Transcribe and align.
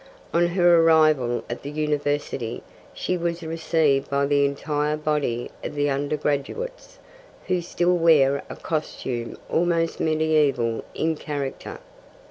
On 0.33 0.47
her 0.47 0.81
arrival 0.81 1.43
at 1.47 1.61
the 1.61 1.69
University, 1.69 2.63
she 2.91 3.17
was 3.17 3.43
received 3.43 4.09
by 4.09 4.25
the 4.25 4.45
entire 4.45 4.97
body 4.97 5.51
of 5.63 5.75
the 5.75 5.91
undergraduates, 5.91 6.97
who 7.45 7.61
still 7.61 7.95
wear 7.95 8.41
a 8.49 8.55
costume 8.55 9.37
almost 9.47 9.99
mediaeval 9.99 10.83
in 10.95 11.15
character. 11.17 11.77